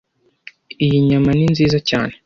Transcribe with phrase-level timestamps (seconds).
[0.83, 2.13] Iyi nyama ni nziza cyane